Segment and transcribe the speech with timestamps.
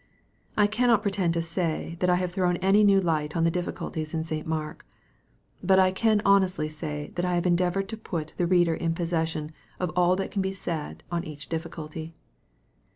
[0.57, 4.15] I cannot pretend to say that I have thrown any new light on the difficulties
[4.15, 4.47] in St.
[4.47, 4.83] Mark.
[5.61, 9.51] But I can honestly say that I have endeavored to put the reader in possession
[9.79, 12.15] of all that can be said on each difficulty.